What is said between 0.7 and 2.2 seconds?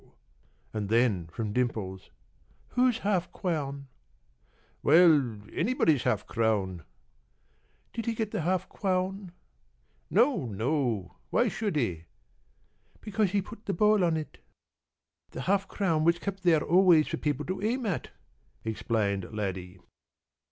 And then from Dimples: